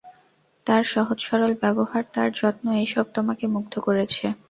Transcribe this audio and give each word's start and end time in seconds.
তার 0.67 0.83
সহজ 0.93 1.17
সরল 1.27 1.53
ব্যবহার, 1.63 2.03
তার 2.13 2.29
যত্ন-এইসব 2.39 3.05
তোমাকে 3.15 3.45
মুগ্ধ 3.47 3.73
করেছে। 3.87 4.25